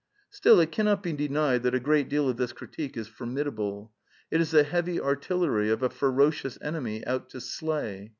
Still, 0.31 0.59
it 0.59 0.71
cannot 0.71 1.03
be 1.03 1.13
denied 1.13 1.61
that 1.61 1.75
a 1.75 1.79
great 1.79 2.09
deal 2.09 2.27
of 2.27 2.35
this 2.37 2.53
critique 2.53 2.97
is 2.97 3.07
formidable. 3.07 3.91
It 4.31 4.41
is 4.41 4.49
the 4.49 4.63
heavy 4.63 4.99
artillery 4.99 5.69
of 5.69 5.83
a 5.83 5.91
ferocious 5.91 6.57
enemy 6.59 7.05
out 7.05 7.29
to 7.29 7.39
slay. 7.39 8.09